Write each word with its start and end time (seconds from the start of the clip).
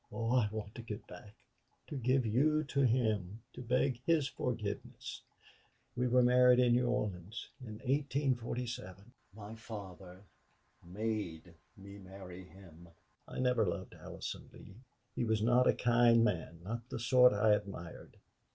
Oh, 0.11 0.31
I 0.33 0.49
want 0.51 0.73
to 0.73 0.81
get 0.81 1.05
back 1.05 1.35
to 1.85 1.95
give 1.95 2.25
you 2.25 2.63
to 2.63 2.79
him 2.81 3.43
to 3.53 3.61
beg 3.61 4.01
his 4.03 4.27
forgiveness.... 4.27 5.21
We 5.95 6.07
were 6.07 6.23
married 6.23 6.57
in 6.57 6.73
New 6.73 6.87
Orleans 6.87 7.49
in 7.59 7.73
1847. 7.73 9.13
My 9.35 9.53
father 9.53 10.23
made 10.83 11.53
me 11.77 11.99
marry 11.99 12.43
him. 12.45 12.89
I 13.27 13.37
never 13.37 13.63
loved 13.63 13.93
Allison 13.93 14.49
Lee. 14.51 14.73
He 15.15 15.23
was 15.23 15.43
not 15.43 15.67
a 15.67 15.73
kind 15.75 16.23
man 16.23 16.61
not 16.63 16.89
the 16.89 16.97
sort 16.99 17.31
I 17.33 17.53
admired.... 17.53 18.17